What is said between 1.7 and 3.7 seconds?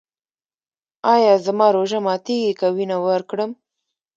روژه ماتیږي که وینه ورکړم؟